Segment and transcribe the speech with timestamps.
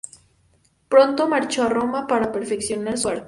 [0.89, 3.19] Pronto marchó a Roma para perfeccionar su arte.